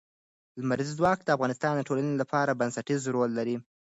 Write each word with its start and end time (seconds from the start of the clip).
لمریز 0.59 0.89
ځواک 0.99 1.19
د 1.23 1.29
افغانستان 1.35 1.73
د 1.75 1.81
ټولنې 1.87 2.13
لپاره 2.21 2.57
بنسټيز 2.59 3.01
رول 3.15 3.31
لري. 3.39 3.55